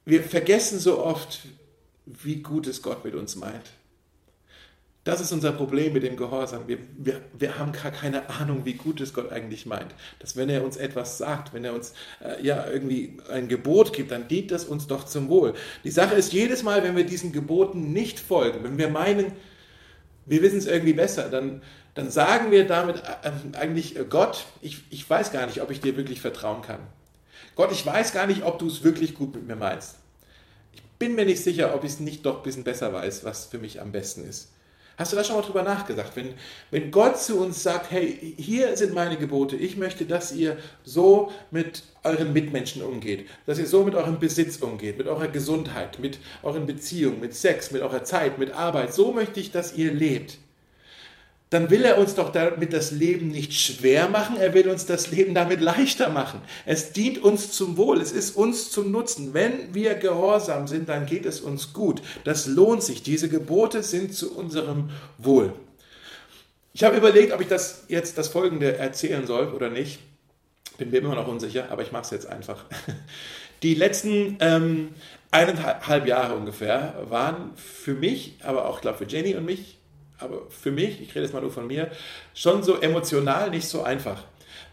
[0.06, 1.40] wir vergessen so oft,
[2.06, 3.72] wie gut es Gott mit uns meint.
[5.04, 6.68] Das ist unser Problem mit dem Gehorsam.
[6.68, 9.96] Wir, wir, wir haben gar keine Ahnung, wie gut es Gott eigentlich meint.
[10.20, 14.12] Dass wenn er uns etwas sagt, wenn er uns äh, ja irgendwie ein Gebot gibt,
[14.12, 15.56] dann dient das uns doch zum Wohl.
[15.84, 19.32] Die Sache ist, jedes Mal, wenn wir diesen Geboten nicht folgen, wenn wir meinen,
[20.28, 21.64] wir wissen es irgendwie besser, dann,
[21.96, 25.82] dann sagen wir damit äh, eigentlich, äh, Gott, ich, ich weiß gar nicht, ob ich
[25.82, 26.80] dir wirklich vertrauen kann.
[27.56, 29.96] Gott, ich weiß gar nicht, ob du es wirklich gut mit mir meinst.
[30.76, 33.48] Ich bin mir nicht sicher, ob ich es nicht doch ein bisschen besser weiß, was
[33.48, 34.50] für mich am besten ist.
[34.98, 36.12] Hast du da schon mal drüber nachgedacht?
[36.16, 36.34] Wenn,
[36.70, 41.32] wenn Gott zu uns sagt, hey, hier sind meine Gebote, ich möchte, dass ihr so
[41.50, 46.20] mit euren Mitmenschen umgeht, dass ihr so mit eurem Besitz umgeht, mit eurer Gesundheit, mit
[46.44, 50.38] euren Beziehungen, mit Sex, mit eurer Zeit, mit Arbeit, so möchte ich, dass ihr lebt
[51.52, 55.12] dann will er uns doch damit das Leben nicht schwer machen, er will uns das
[55.12, 56.42] Leben damit leichter machen.
[56.66, 59.34] Es dient uns zum Wohl, es ist uns zum Nutzen.
[59.34, 62.02] Wenn wir gehorsam sind, dann geht es uns gut.
[62.24, 63.04] Das lohnt sich.
[63.04, 65.52] Diese Gebote sind zu unserem Wohl.
[66.72, 70.00] Ich habe überlegt, ob ich das jetzt das Folgende erzählen soll oder nicht.
[70.78, 72.64] Bin mir immer noch unsicher, aber ich mache es jetzt einfach.
[73.62, 74.96] Die letzten ähm,
[75.32, 79.81] eineinhalb Jahre ungefähr waren für mich, aber auch glaube für Jenny und mich
[80.22, 81.92] aber für mich, ich rede jetzt mal nur von mir,
[82.34, 84.24] schon so emotional nicht so einfach.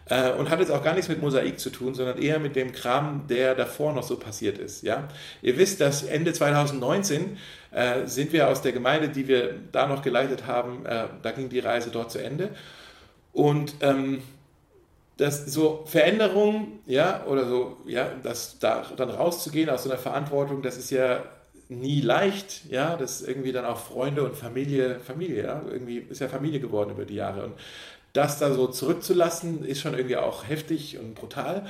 [0.09, 2.71] Äh, und hat jetzt auch gar nichts mit Mosaik zu tun, sondern eher mit dem
[2.71, 4.81] Kram, der davor noch so passiert ist.
[4.81, 5.07] Ja?
[5.41, 7.37] Ihr wisst, dass Ende 2019
[7.71, 11.49] äh, sind wir aus der Gemeinde, die wir da noch geleitet haben, äh, da ging
[11.49, 12.49] die Reise dort zu Ende.
[13.33, 14.23] Und ähm,
[15.17, 20.61] dass so Veränderungen, ja, oder so, ja, das da dann rauszugehen aus so einer Verantwortung,
[20.61, 21.23] das ist ja
[21.69, 26.27] nie leicht, ja, das irgendwie dann auch Freunde und Familie, Familie, ja, irgendwie ist ja
[26.27, 27.53] Familie geworden über die Jahre und
[28.13, 31.67] das da so zurückzulassen, ist schon irgendwie auch heftig und brutal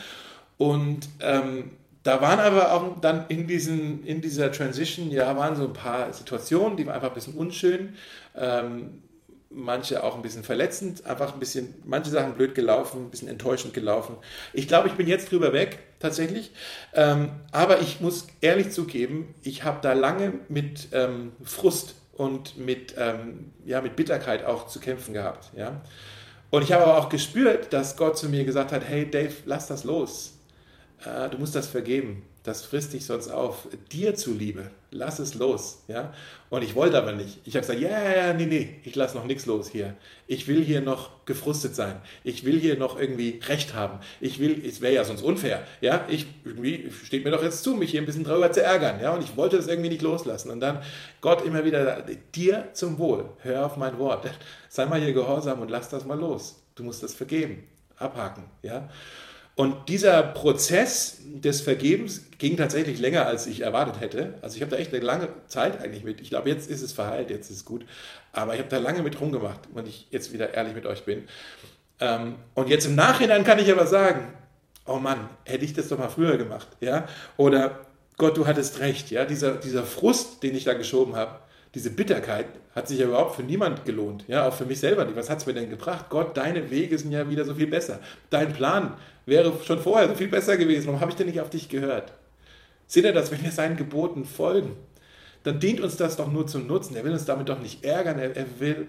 [0.57, 1.71] und ähm,
[2.03, 6.13] da waren aber auch dann in, diesen, in dieser Transition, ja, waren so ein paar
[6.13, 7.95] Situationen, die waren einfach ein bisschen unschön.
[8.35, 9.03] Ähm,
[9.49, 13.73] manche auch ein bisschen verletzend, einfach ein bisschen, manche Sachen blöd gelaufen, ein bisschen enttäuschend
[13.73, 14.15] gelaufen.
[14.53, 16.51] Ich glaube, ich bin jetzt drüber weg, tatsächlich.
[16.93, 22.95] Ähm, aber ich muss ehrlich zugeben, ich habe da lange mit ähm, Frust und mit,
[22.97, 25.49] ähm, ja, mit Bitterkeit auch zu kämpfen gehabt.
[25.55, 25.81] Ja?
[26.51, 29.67] Und ich habe aber auch gespürt, dass Gott zu mir gesagt hat, hey Dave, lass
[29.67, 30.37] das los.
[31.03, 33.67] Äh, du musst das vergeben das frisst dich sonst auf.
[33.91, 35.83] Dir zuliebe, lass es los.
[35.87, 36.13] Ja?
[36.49, 37.39] Und ich wollte aber nicht.
[37.45, 39.95] Ich habe gesagt, ja, ja, nee, nee, ich lasse noch nichts los hier.
[40.27, 42.01] Ich will hier noch gefrustet sein.
[42.23, 43.99] Ich will hier noch irgendwie Recht haben.
[44.19, 45.63] Ich will, es wäre ja sonst unfair.
[45.81, 48.99] Ja, ich, irgendwie steht mir doch jetzt zu, mich hier ein bisschen drüber zu ärgern.
[49.01, 50.49] Ja, und ich wollte das irgendwie nicht loslassen.
[50.49, 50.81] Und dann
[51.21, 54.29] Gott immer wieder, dir zum Wohl, hör auf mein Wort.
[54.69, 56.61] Sei mal hier gehorsam und lass das mal los.
[56.75, 58.43] Du musst das vergeben, abhaken.
[58.63, 58.89] Ja.
[59.59, 64.35] Und dieser Prozess des Vergebens ging tatsächlich länger, als ich erwartet hätte.
[64.41, 66.21] Also ich habe da echt eine lange Zeit eigentlich mit.
[66.21, 67.85] Ich glaube, jetzt ist es verheilt, jetzt ist es gut.
[68.31, 71.27] Aber ich habe da lange mit rumgemacht, wenn ich jetzt wieder ehrlich mit euch bin.
[71.99, 74.33] Ähm, und jetzt im Nachhinein kann ich aber sagen,
[74.85, 76.69] oh Mann, hätte ich das doch mal früher gemacht.
[76.79, 77.09] Ja?
[77.35, 77.81] Oder
[78.17, 79.11] Gott, du hattest recht.
[79.11, 79.25] Ja?
[79.25, 81.37] Dieser, dieser Frust, den ich da geschoben habe,
[81.75, 84.25] diese Bitterkeit hat sich ja überhaupt für niemand gelohnt.
[84.27, 85.15] Ja, auch für mich selber nicht.
[85.15, 86.05] Was hat es mir denn gebracht?
[86.09, 87.99] Gott, deine Wege sind ja wieder so viel besser.
[88.29, 88.93] Dein Plan
[89.25, 90.87] wäre schon vorher so viel besser gewesen.
[90.87, 92.13] Warum habe ich denn nicht auf dich gehört?
[92.87, 94.75] Seht ihr das, wenn wir seinen Geboten folgen,
[95.43, 96.95] dann dient uns das doch nur zum Nutzen.
[96.95, 98.87] Er will uns damit doch nicht ärgern, er, er will,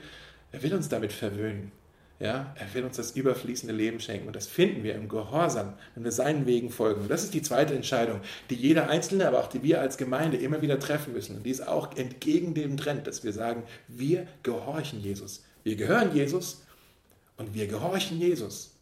[0.53, 1.73] er will uns damit verwöhnen.
[2.21, 6.05] Ja, er will uns das überfließende Leben schenken und das finden wir im Gehorsam, wenn
[6.05, 7.01] wir seinen Wegen folgen.
[7.01, 10.37] Und das ist die zweite Entscheidung, die jeder Einzelne, aber auch die wir als Gemeinde
[10.37, 11.37] immer wieder treffen müssen.
[11.37, 15.45] Und die ist auch entgegen dem Trend, dass wir sagen, wir gehorchen Jesus.
[15.65, 16.63] Wir gehören Jesus
[17.39, 18.73] und wir gehorchen Jesus.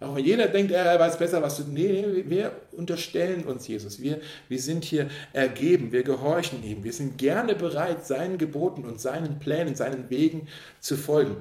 [0.00, 1.64] Auch wenn jeder denkt, er weiß besser, was du.
[1.64, 4.00] Nee, wir unterstellen uns Jesus.
[4.00, 6.84] Wir, wir sind hier ergeben, wir gehorchen ihm.
[6.84, 10.48] Wir sind gerne bereit, seinen Geboten und seinen Plänen, seinen Wegen
[10.80, 11.36] zu folgen.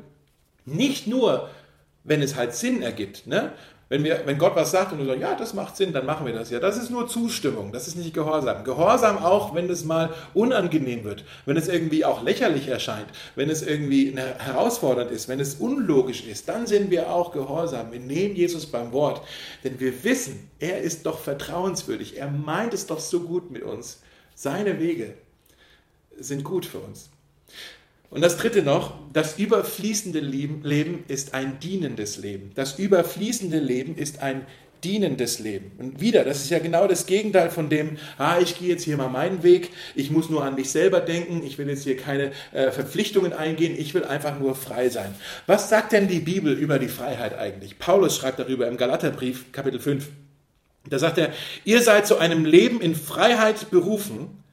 [0.67, 1.49] Nicht nur,
[2.03, 3.25] wenn es halt Sinn ergibt.
[3.25, 3.53] Ne?
[3.89, 6.25] Wenn, wir, wenn Gott was sagt und wir sagen, ja, das macht Sinn, dann machen
[6.25, 6.60] wir das ja.
[6.60, 8.65] Das ist nur Zustimmung, das ist nicht Gehorsam.
[8.65, 13.62] Gehorsam auch, wenn es mal unangenehm wird, wenn es irgendwie auch lächerlich erscheint, wenn es
[13.62, 17.93] irgendwie herausfordernd ist, wenn es unlogisch ist, dann sind wir auch Gehorsam.
[17.93, 19.21] Wir nehmen Jesus beim Wort,
[19.63, 24.01] denn wir wissen, er ist doch vertrauenswürdig, er meint es doch so gut mit uns.
[24.36, 25.13] Seine Wege
[26.19, 27.10] sind gut für uns.
[28.10, 32.52] Und das dritte noch, das überfließende Leben ist ein dienendes Leben.
[32.56, 34.46] Das überfließende Leben ist ein
[34.84, 35.72] dienendes Leben.
[35.78, 38.98] Und wieder, das ist ja genau das Gegenteil von dem, ah, ich gehe jetzt hier
[38.98, 42.32] mal meinen Weg, ich muss nur an mich selber denken, ich will jetzt hier keine
[42.54, 45.13] äh, Verpflichtungen eingehen, ich will einfach nur frei sein.
[45.48, 47.80] Was sagt denn die Bibel über die Freiheit eigentlich?
[47.80, 50.08] Paulus schreibt darüber im Galaterbrief, Kapitel 5.
[50.89, 51.32] Da sagt er,
[51.65, 54.43] ihr seid zu einem Leben in Freiheit berufen,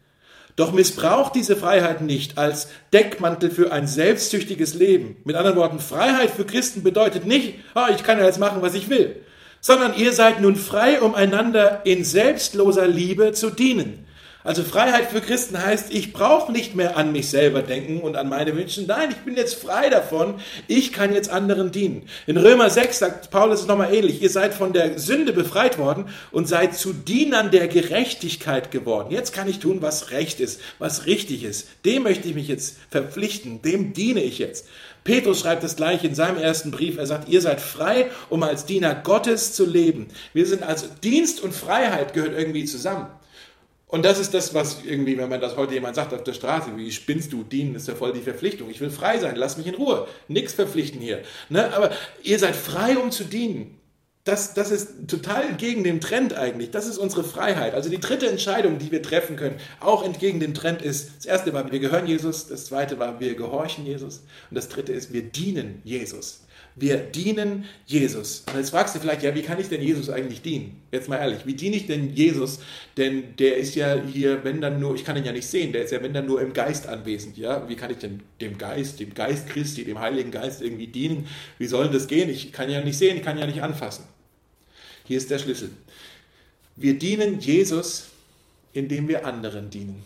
[0.57, 5.17] doch missbraucht diese Freiheit nicht als Deckmantel für ein selbstsüchtiges Leben.
[5.25, 8.75] Mit anderen Worten, Freiheit für Christen bedeutet nicht, ah, ich kann ja jetzt machen, was
[8.75, 9.17] ich will,
[9.61, 14.07] sondern ihr seid nun frei, um einander in selbstloser Liebe zu dienen.
[14.45, 18.29] Also Freiheit für Christen heißt, ich brauche nicht mehr an mich selber denken und an
[18.29, 18.83] meine Wünsche.
[18.83, 20.35] Nein, ich bin jetzt frei davon.
[20.69, 22.07] Ich kann jetzt anderen dienen.
[22.27, 24.21] In Römer 6 sagt Paulus es nochmal ähnlich.
[24.21, 29.11] Ihr seid von der Sünde befreit worden und seid zu Dienern der Gerechtigkeit geworden.
[29.11, 31.67] Jetzt kann ich tun, was recht ist, was richtig ist.
[31.87, 33.63] Dem möchte ich mich jetzt verpflichten.
[33.63, 34.67] Dem diene ich jetzt.
[35.05, 36.99] Petrus schreibt das gleiche in seinem ersten Brief.
[36.99, 40.09] Er sagt, ihr seid frei, um als Diener Gottes zu leben.
[40.35, 43.07] Wir sind also Dienst und Freiheit gehört irgendwie zusammen.
[43.87, 46.77] Und das ist das, was irgendwie, wenn man das heute jemand sagt auf der Straße,
[46.77, 48.71] wie spinnst du, dienen ist ja voll die Verpflichtung.
[48.71, 50.09] Ich will frei sein, lass mich in Ruhe.
[50.27, 51.23] Nichts verpflichten hier.
[51.49, 51.73] Ne?
[51.75, 51.91] Aber
[52.23, 53.79] ihr seid frei, um zu dienen.
[54.25, 56.71] Das, das ist total entgegen dem Trend eigentlich.
[56.71, 57.75] Das ist unsere Freiheit.
[57.75, 61.53] Also die dritte Entscheidung, die wir treffen können, auch entgegen dem Trend ist, das erste
[61.53, 65.23] war, wir gehören Jesus, das zweite war, wir gehorchen Jesus und das dritte ist, wir
[65.23, 66.44] dienen Jesus.
[66.77, 68.45] Wir dienen Jesus.
[68.49, 70.83] Und jetzt fragst du vielleicht, ja, wie kann ich denn Jesus eigentlich dienen?
[70.91, 72.59] Jetzt mal ehrlich, wie diene ich denn Jesus?
[72.97, 75.85] Denn der ist ja hier, wenn dann nur, ich kann ihn ja nicht sehen, der
[75.85, 77.37] ist ja, wenn dann nur im Geist anwesend.
[77.37, 81.29] Ja, wie kann ich denn dem Geist, dem Geist Christi, dem Heiligen Geist irgendwie dienen?
[81.59, 82.29] Wie soll das gehen?
[82.29, 84.05] Ich kann ja nicht sehen, ich kann ja nicht anfassen.
[85.05, 85.71] Hier ist der Schlüssel.
[86.75, 88.07] Wir dienen Jesus,
[88.73, 90.03] indem wir anderen dienen.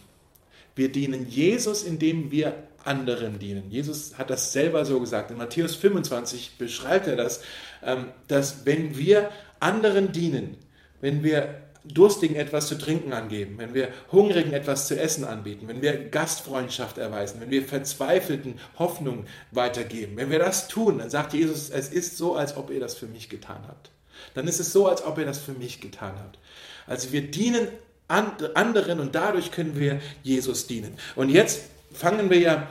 [0.76, 3.70] Wir dienen Jesus, indem wir anderen dienen.
[3.70, 5.30] Jesus hat das selber so gesagt.
[5.30, 7.42] In Matthäus 25 beschreibt er das,
[7.82, 10.56] ähm, dass wenn wir anderen dienen,
[11.00, 15.80] wenn wir Durstigen etwas zu trinken angeben, wenn wir Hungrigen etwas zu essen anbieten, wenn
[15.80, 21.70] wir Gastfreundschaft erweisen, wenn wir Verzweifelten Hoffnung weitergeben, wenn wir das tun, dann sagt Jesus,
[21.70, 23.90] es ist so, als ob ihr das für mich getan habt.
[24.34, 26.38] Dann ist es so, als ob ihr das für mich getan habt.
[26.86, 27.68] Also wir dienen
[28.08, 30.94] anderen und dadurch können wir Jesus dienen.
[31.14, 31.60] Und jetzt
[31.92, 32.68] fangen wir ja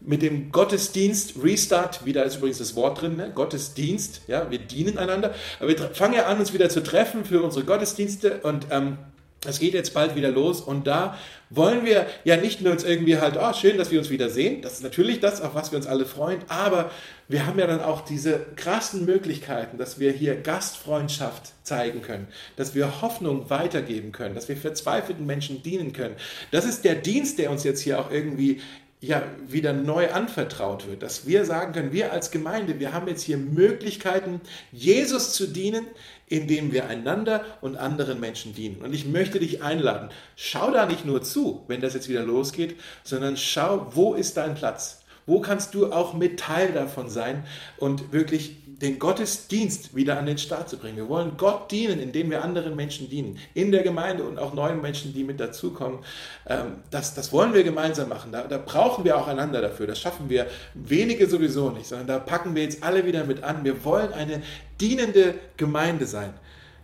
[0.00, 3.30] mit dem Gottesdienst, Restart, wieder ist übrigens das Wort drin, ne?
[3.34, 7.42] Gottesdienst, ja, wir dienen einander, aber wir fangen ja an, uns wieder zu treffen für
[7.42, 8.96] unsere Gottesdienste und ähm,
[9.46, 13.18] es geht jetzt bald wieder los und da wollen wir ja nicht nur uns irgendwie
[13.18, 14.60] halt, oh, schön, dass wir uns wieder sehen.
[14.60, 16.40] Das ist natürlich das, auf was wir uns alle freuen.
[16.48, 16.90] Aber
[17.26, 22.74] wir haben ja dann auch diese krassen Möglichkeiten, dass wir hier Gastfreundschaft zeigen können, dass
[22.74, 26.16] wir Hoffnung weitergeben können, dass wir verzweifelten Menschen dienen können.
[26.50, 28.60] Das ist der Dienst, der uns jetzt hier auch irgendwie
[29.00, 33.22] ja wieder neu anvertraut wird, dass wir sagen können, wir als Gemeinde, wir haben jetzt
[33.22, 34.40] hier Möglichkeiten,
[34.72, 35.86] Jesus zu dienen,
[36.26, 38.82] indem wir einander und anderen Menschen dienen.
[38.82, 42.76] Und ich möchte dich einladen, schau da nicht nur zu, wenn das jetzt wieder losgeht,
[43.02, 44.99] sondern schau, wo ist dein Platz?
[45.30, 47.44] Wo kannst du auch mit Teil davon sein
[47.78, 50.96] und wirklich den Gottesdienst wieder an den Start zu bringen.
[50.96, 54.80] Wir wollen Gott dienen, indem wir anderen Menschen dienen, in der Gemeinde und auch neuen
[54.80, 56.00] Menschen, die mit dazukommen.
[56.48, 58.32] Ähm, das, das wollen wir gemeinsam machen.
[58.32, 59.86] Da, da brauchen wir auch einander dafür.
[59.86, 63.62] Das schaffen wir wenige sowieso nicht, sondern da packen wir jetzt alle wieder mit an.
[63.62, 64.42] Wir wollen eine
[64.80, 66.34] dienende Gemeinde sein.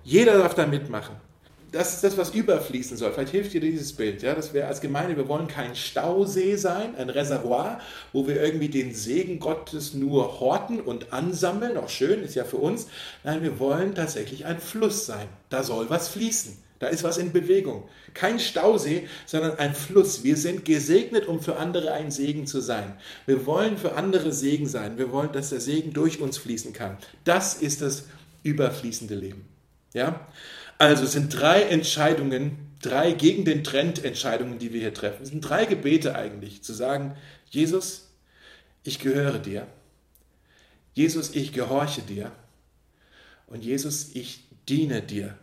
[0.05, 1.17] Jeder darf da mitmachen
[1.77, 3.13] das ist das, was überfließen soll.
[3.13, 6.97] Vielleicht hilft dir dieses Bild, ja, dass wir als Gemeinde, wir wollen kein Stausee sein,
[6.97, 7.81] ein Reservoir,
[8.15, 12.57] wo wir irgendwie den Segen Gottes nur horten und ansammeln, auch schön, ist ja für
[12.57, 12.87] uns.
[13.25, 15.29] Nein, wir wollen tatsächlich ein Fluss sein.
[15.51, 16.57] Da soll was fließen.
[16.79, 17.85] Da ist was in Bewegung.
[18.15, 20.25] Kein Stausee, sondern ein Fluss.
[20.25, 22.95] Wir sind gesegnet, um für andere ein Segen zu sein.
[23.27, 24.97] Wir wollen für andere Segen sein.
[24.97, 26.97] Wir wollen, dass der Segen durch uns fließen kann.
[27.25, 28.05] Das ist das
[28.43, 29.47] überfließende Leben.
[29.93, 30.27] Ja?
[30.79, 35.23] Also es sind drei Entscheidungen, drei gegen den Trend Entscheidungen, die wir hier treffen.
[35.23, 37.17] Es sind drei Gebete eigentlich, zu sagen,
[37.51, 38.13] Jesus,
[38.83, 39.67] ich gehöre dir.
[40.95, 42.33] Jesus, ich gehorche dir.
[43.47, 45.37] Und Jesus, ich diene dir.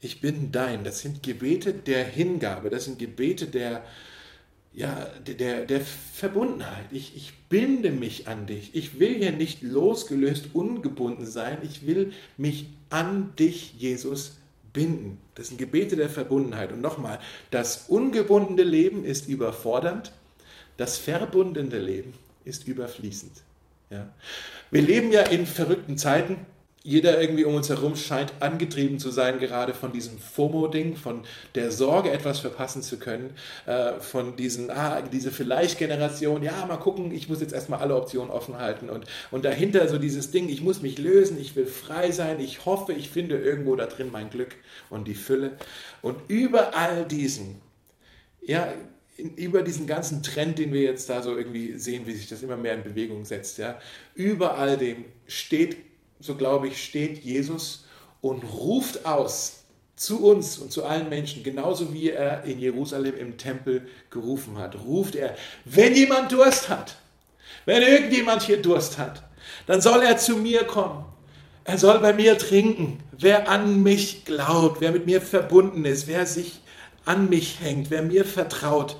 [0.00, 0.84] Ich bin dein.
[0.84, 3.84] Das sind Gebete der Hingabe, das sind Gebete der,
[4.72, 6.86] ja, der, der Verbundenheit.
[6.92, 8.74] Ich, ich binde mich an dich.
[8.74, 11.58] Ich will hier nicht losgelöst, ungebunden sein.
[11.62, 14.36] Ich will mich an dich, Jesus,
[14.72, 15.18] binden.
[15.34, 16.72] Das sind Gebete der Verbundenheit.
[16.72, 17.18] Und nochmal,
[17.50, 20.12] das ungebundene Leben ist überfordernd,
[20.76, 23.32] das verbundene Leben ist überfließend.
[23.90, 24.08] Ja.
[24.70, 26.46] Wir leben ja in verrückten Zeiten
[26.82, 31.70] jeder irgendwie um uns herum scheint angetrieben zu sein, gerade von diesem FOMO-Ding, von der
[31.70, 33.34] Sorge, etwas verpassen zu können,
[33.66, 38.30] äh, von diesen, ah, diese Vielleicht-Generation, ja, mal gucken, ich muss jetzt erstmal alle Optionen
[38.30, 42.12] offen halten und, und dahinter so dieses Ding, ich muss mich lösen, ich will frei
[42.12, 44.56] sein, ich hoffe, ich finde irgendwo da drin mein Glück
[44.88, 45.52] und die Fülle.
[46.00, 47.60] Und über all diesen,
[48.40, 48.72] ja,
[49.36, 52.56] über diesen ganzen Trend, den wir jetzt da so irgendwie sehen, wie sich das immer
[52.56, 53.78] mehr in Bewegung setzt, ja,
[54.14, 55.76] über all dem steht
[56.20, 57.84] so glaube ich, steht Jesus
[58.20, 59.64] und ruft aus
[59.96, 64.76] zu uns und zu allen Menschen, genauso wie er in Jerusalem im Tempel gerufen hat.
[64.86, 66.96] Ruft er, wenn jemand Durst hat,
[67.66, 69.22] wenn irgendjemand hier Durst hat,
[69.66, 71.04] dann soll er zu mir kommen.
[71.64, 73.00] Er soll bei mir trinken.
[73.12, 76.60] Wer an mich glaubt, wer mit mir verbunden ist, wer sich
[77.04, 78.96] an mich hängt, wer mir vertraut,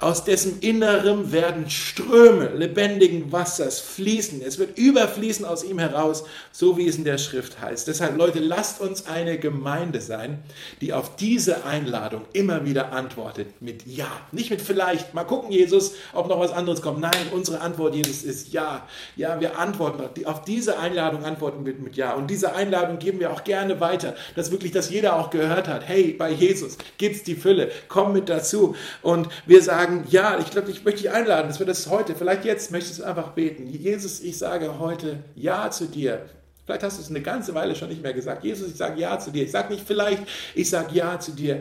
[0.00, 4.42] aus dessen Innerem werden Ströme lebendigen Wassers fließen.
[4.42, 7.86] Es wird überfließen aus ihm heraus, so wie es in der Schrift heißt.
[7.88, 10.38] Deshalb, Leute, lasst uns eine Gemeinde sein,
[10.80, 14.10] die auf diese Einladung immer wieder antwortet mit Ja.
[14.32, 17.00] Nicht mit vielleicht, mal gucken, Jesus, ob noch was anderes kommt.
[17.00, 18.86] Nein, unsere Antwort, Jesus, ist Ja.
[19.16, 22.14] Ja, wir antworten auf diese Einladung antworten wir mit Ja.
[22.14, 25.86] Und diese Einladung geben wir auch gerne weiter, dass wirklich das jeder auch gehört hat.
[25.86, 27.70] Hey, bei Jesus gibt's die Fülle.
[27.88, 28.74] Komm mit dazu.
[29.02, 32.14] Und wir sagen, sagen, ja, ich glaube, ich möchte dich einladen, dass wir das heute,
[32.14, 33.66] vielleicht jetzt möchtest du einfach beten.
[33.66, 36.26] Jesus, ich sage heute Ja zu dir.
[36.64, 38.44] Vielleicht hast du es eine ganze Weile schon nicht mehr gesagt.
[38.44, 39.44] Jesus, ich sage Ja zu dir.
[39.44, 40.22] Ich sage nicht vielleicht,
[40.54, 41.60] ich sage Ja zu dir.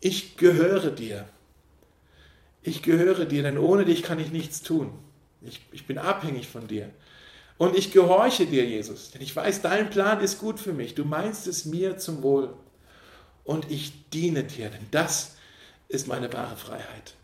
[0.00, 1.24] Ich gehöre dir.
[2.62, 4.92] Ich gehöre dir, denn ohne dich kann ich nichts tun.
[5.42, 6.90] Ich, ich bin abhängig von dir.
[7.56, 10.94] Und ich gehorche dir, Jesus, denn ich weiß, dein Plan ist gut für mich.
[10.94, 12.54] Du meinst es mir zum Wohl.
[13.44, 15.36] Und ich diene dir, denn das
[15.88, 17.14] ist meine wahre Freiheit.